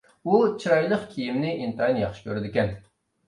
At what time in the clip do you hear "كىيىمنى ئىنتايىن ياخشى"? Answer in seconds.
1.11-2.25